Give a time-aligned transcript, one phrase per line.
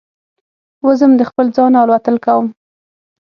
[0.85, 2.45] وزم د خپل ځانه الوتل کوم